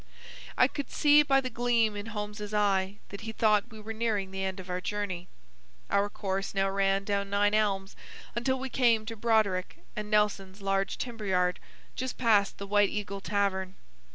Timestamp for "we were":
3.69-3.93